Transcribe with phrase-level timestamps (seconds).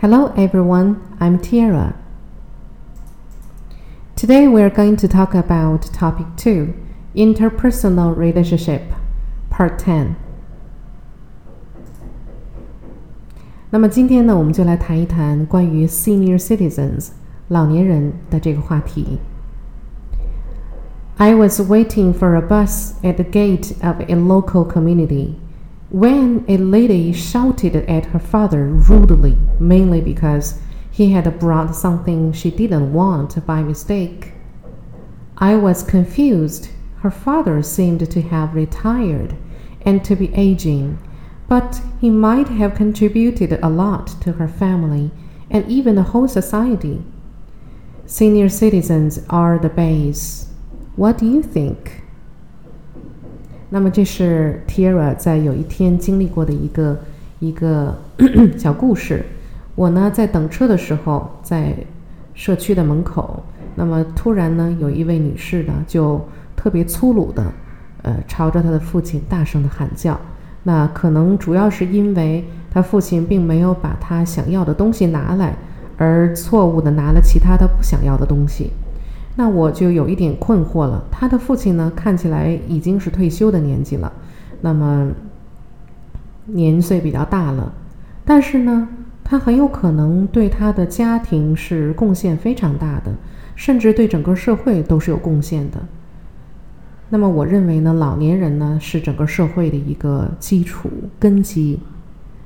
[0.00, 1.94] Hello everyone, I'm Tiara.
[4.16, 6.74] Today we are going to talk about topic 2,
[7.14, 8.82] interpersonal relationship,
[9.50, 10.16] part 10.
[13.70, 17.08] 那么今天呢，我们就来谈一谈关于 senior citizens
[17.48, 19.18] 老年人的这个话题。
[21.16, 25.34] I was waiting for a bus at the gate of a local community
[25.89, 30.59] when a lady shouted at her father rudely, mainly because
[30.91, 34.33] he had brought something she didn't want by mistake.
[35.37, 36.69] I was confused.
[36.97, 39.35] Her father seemed to have retired
[39.83, 40.99] and to be aging
[41.49, 45.09] but he might have contributed a lot to her family
[45.49, 47.03] and even the whole society.
[48.05, 50.53] Senior citizens are the base.
[50.95, 51.98] What do you think?
[53.69, 56.99] 那么这是 Tiara 在有一天经历过的一个
[57.39, 57.95] 一个
[58.57, 59.23] 小故事。
[59.75, 61.73] 我呢在等车的时候，在
[62.33, 63.43] 社区的门口，
[63.75, 66.19] 那么突然呢有一位女士呢就
[66.55, 67.45] 特别粗鲁的，
[68.01, 70.19] 呃朝着她的父亲大声的喊叫。
[70.63, 75.55] 那可能主要是因为他父亲并没有把他想要的东西拿来，
[75.97, 78.71] 而错误的拿了其他他不想要的东西。
[79.39, 81.01] 那我就有一点困惑了。
[81.09, 84.11] 他的父亲呢，看起来已经是退休的年纪了，
[84.59, 85.09] 那么
[86.47, 87.71] 年岁比较大了，
[88.25, 88.89] 但是呢，
[89.23, 93.13] 他很有可能对他的家庭是贡献非常大的，
[93.55, 95.79] 甚至对整个社会都是有贡献的。
[97.07, 101.79] 那么我认为呢，老年人呢是整个社会的一个基础根基，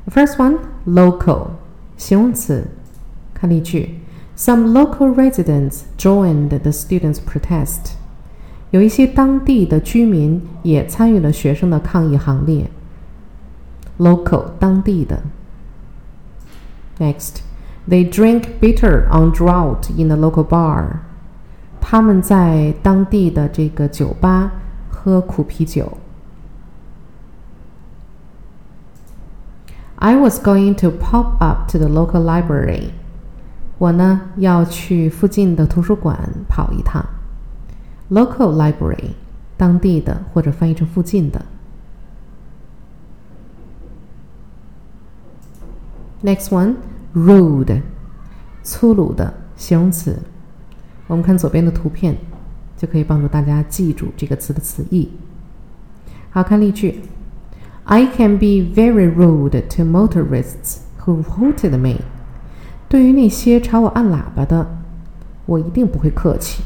[0.06, 1.50] First one, local，
[1.96, 2.68] 形容词，
[3.34, 4.00] 看例句。
[4.36, 7.92] Some local residents joined the students' protest.
[8.70, 12.70] 有一些当地的居民也参与了学生的抗议行列。
[13.98, 15.22] Local 当地的。
[16.98, 17.40] Next,
[17.88, 21.00] they drink bitter on drought in the local bar.
[21.80, 24.52] 他们在当地的这个酒吧
[24.88, 25.98] 喝苦啤酒。
[29.96, 32.90] I was going to pop up to the local library.
[33.78, 36.16] 我呢要去附近的图书馆
[36.48, 37.04] 跑一趟，
[38.10, 39.10] local library，
[39.56, 41.44] 当地的或者翻译成附近的。
[46.22, 46.50] Next
[47.14, 47.82] one，rude，
[48.62, 50.18] 粗鲁的形容词。
[51.06, 52.16] 我们看左边的图片，
[52.76, 55.10] 就可以帮助大家记住这个词的词义。
[56.30, 57.00] 好看例句：
[57.84, 62.00] I can be very rude to motorists who hooted me.
[62.88, 64.78] 对于那些朝我按喇叭的，
[65.46, 66.62] 我一定不会客气。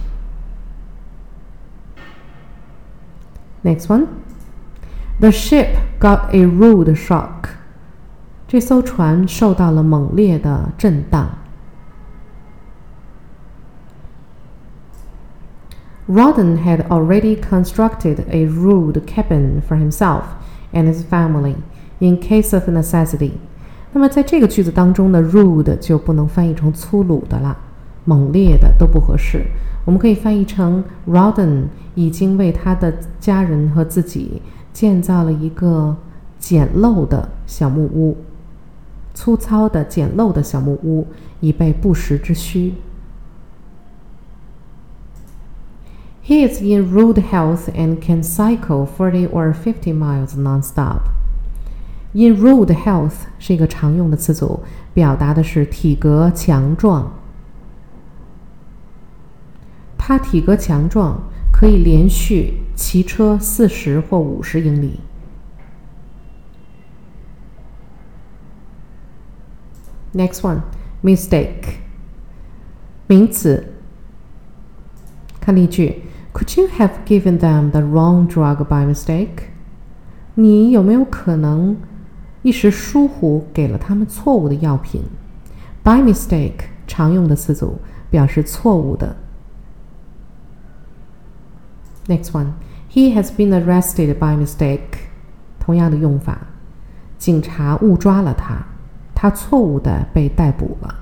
[3.65, 4.07] Next one,
[5.19, 7.49] the ship got a rude shock.
[8.52, 11.30] 这艘船受到了猛烈的震荡。
[16.06, 20.24] Rawdon had already constructed a rude cabin for himself
[20.74, 21.56] and his family
[22.00, 23.32] in case of necessity.
[23.94, 27.58] 那么在这个句子当中呢，rude 就不能翻译成粗鲁的了，
[28.04, 29.46] 猛烈的都不合适。
[29.86, 34.42] 我们可以翻译成 Rawdon 已经为他的家人和自己
[34.74, 35.96] 建造了一个
[36.38, 38.18] 简陋的小木屋，
[39.14, 41.08] 粗糙的简陋的小木屋，
[41.40, 42.74] 以备不时之需。
[46.24, 51.02] He is in rude health and can cycle forty or fifty miles nonstop.
[52.14, 54.62] In rude health 是一个常用的词组，
[54.94, 57.14] 表达的是体格强壮。
[59.98, 65.00] 他体格强壮，可以连续骑车四十或五十英里。
[70.15, 70.61] Next one,
[71.03, 71.77] mistake，
[73.07, 73.73] 名词。
[75.41, 76.03] 看例句：
[76.33, 79.51] Could you have given them the wrong drug by mistake？
[80.35, 81.77] 你有没有可能？
[82.43, 85.03] 一时疏忽给了他们错误的药品，
[85.83, 89.17] by mistake 常用的词组表示错误的。
[92.07, 92.53] Next one,
[92.89, 95.09] he has been arrested by mistake，
[95.59, 96.39] 同样的用法，
[97.19, 98.65] 警察误抓了他，
[99.22, 100.96] 他错误的被逮捕了。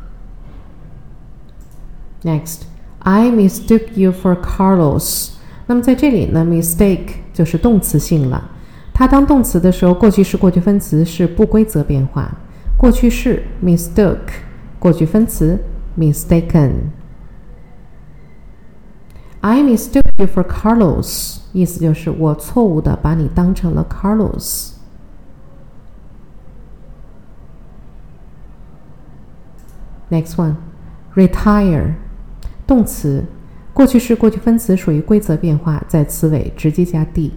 [2.24, 2.64] Next,
[3.00, 5.30] I mistook you for Carlos。
[5.68, 8.52] 那么在这里呢，mistake 就是动词性了。
[8.94, 12.30] 它当动词的时候，过去式、过去分词是不规则变化。
[12.78, 14.18] 过去式 mistook，
[14.80, 15.58] 过去分词
[15.98, 16.72] mistaken。
[19.40, 24.72] I mistook you for Carlos，意思就是我错误的把你当成了 Carlos。
[30.10, 30.56] Next one,
[31.16, 31.94] retire，
[32.66, 33.26] 动词，
[33.74, 37.32] 过去式、过去分词属于规则变化，在词尾直接加 d。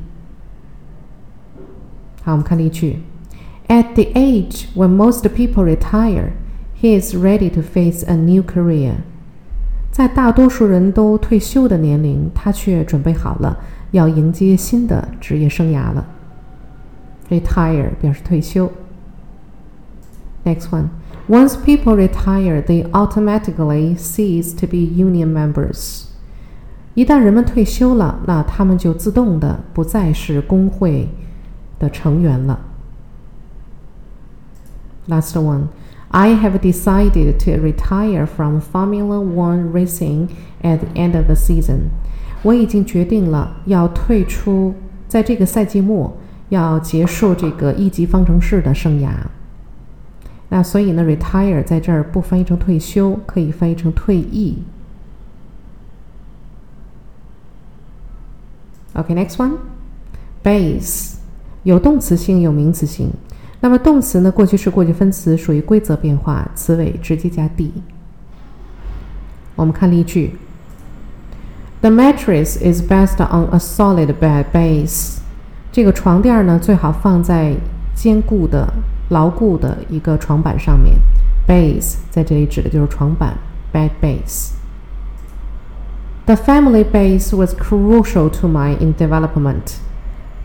[2.22, 3.00] 好，我们看例句
[3.68, 6.30] ：At the age when most people retire,
[6.80, 8.94] he is ready to face a new career.
[9.90, 13.58] 在大多数人都退休的年龄，他却准备好了
[13.90, 16.06] 要迎接新的职业生涯了。
[17.28, 18.72] Retire 表示退休。
[20.44, 20.86] Next one.
[21.27, 26.05] Once people retire, they automatically cease to be union members.
[26.93, 31.09] 一旦人们退休了，那他们就自动的不再是工会
[31.77, 32.59] 的成员了。
[35.07, 35.67] Last one.
[36.09, 40.29] I have decided to retire from Formula One racing
[40.61, 41.89] at the end of the season。
[42.43, 44.73] 我已经决定了要退出，
[45.09, 46.15] 在这个赛季末
[46.47, 49.09] 要结束这个一级方程式的生涯。
[50.54, 54.58] 那所以呢，retire 在这儿不翻译成退休，可以翻译成退役。
[58.92, 61.14] OK，next one，base
[61.62, 63.10] 有动词性，有名词性。
[63.62, 64.30] 那么动词呢？
[64.30, 67.72] 过去式、过去分词属于规则变化，词尾直接加 d。
[69.56, 70.36] 我们看例句
[71.80, 75.20] ：The mattress is best on a solid bed base。
[75.72, 77.54] 这个床垫呢，最好放在
[77.94, 78.70] 坚固的、
[79.11, 80.97] 牢固的一个床板上面。
[81.47, 83.37] Base 在这里指的就是床板，
[83.73, 89.77] bed base。The family base was crucial to my in development。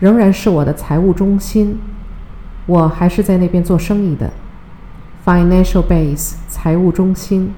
[0.00, 1.78] 仍然是我的财务中心，
[2.66, 4.30] 我还是在那边做生意的。
[5.24, 7.54] Financial base，财务中心。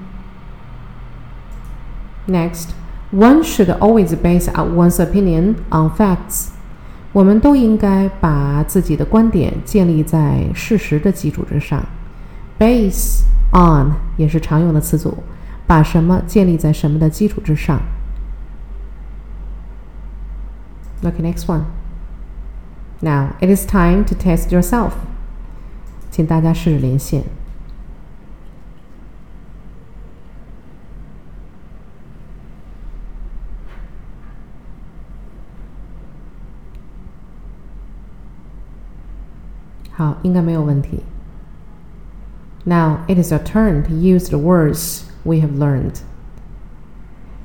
[2.27, 2.69] Next.
[3.11, 6.49] One should always base one's opinion on facts。
[7.11, 11.83] 我们都应该把自己的观点建立在事实的基础之上。
[12.59, 15.17] Base on 也是常用的词组，
[15.65, 17.81] 把什么建立在什么的基础之上。
[21.04, 21.66] Okay, next one.
[23.02, 24.94] Now it is time to test yourself.
[26.10, 27.24] 请大家试着连线。
[39.96, 41.04] 好，应该没有问题。
[42.64, 46.00] Now it is your turn to use the words we have learned.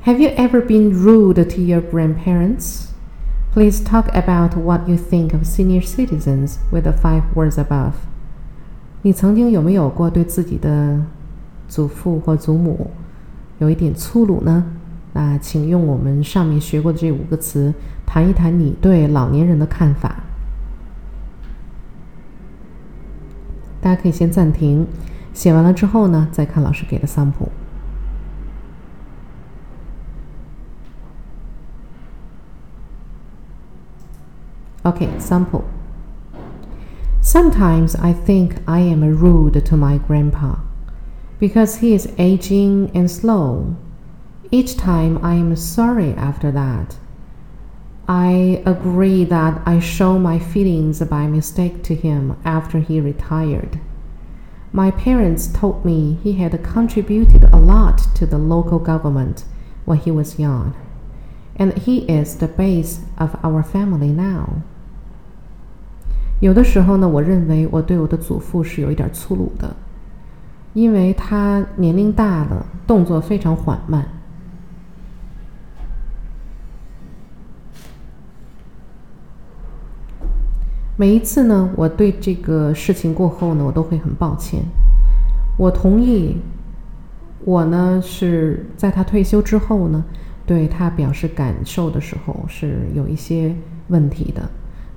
[0.05, 2.87] Have you ever been rude to your grandparents?
[3.54, 7.92] please talk about what you think of senior citizens with the five words above
[9.02, 11.00] 你曾经有没有过对自己的
[11.68, 12.90] 祖父或祖母
[13.60, 14.64] 有一点粗鲁呢？
[15.12, 17.72] 那请用我们上面学过的这五个词
[18.04, 20.16] 谈一谈你对老年人的看法。
[23.80, 24.84] 大家可以先暂停，
[25.32, 27.48] 写完了之后呢，再看老师给的桑普。
[34.86, 35.64] Okay, sample.
[37.22, 40.56] Sometimes I think I am rude to my grandpa
[41.38, 43.76] because he is aging and slow.
[44.50, 46.98] Each time I am sorry after that.
[48.06, 53.80] I agree that I show my feelings by mistake to him after he retired.
[54.70, 59.44] My parents told me he had contributed a lot to the local government
[59.86, 60.76] when he was young,
[61.56, 64.62] and he is the base of our family now.
[66.44, 69.74] 有的时候呢，我认为我对我的祖父是有一点粗鲁的，
[70.74, 74.06] 因为他年龄大了，动作非常缓慢。
[80.96, 84.60] 每一次呢，我对这个事情过后呢，我都会很抱歉。
[85.56, 86.36] 我同意，
[87.46, 90.04] 我呢是在他退休之后呢，
[90.44, 93.56] 对他表示感受的时候是有一些
[93.88, 94.42] 问题的。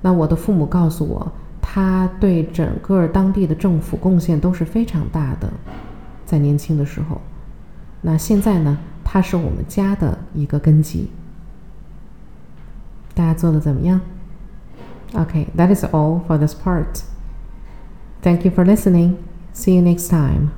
[0.00, 5.52] 那我的父母告诉我，他对整个当地的政府贡献都是非常大的，
[6.24, 7.20] 在年轻的时候。
[8.00, 11.10] 那现在呢，他是我们家的一个根基。
[13.14, 14.00] 大家做的怎么样
[15.14, 17.02] ？OK，that is all for this part.
[18.22, 19.16] Thank you for listening.
[19.52, 20.50] See you next time.